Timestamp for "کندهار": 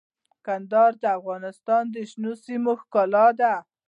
0.45-0.91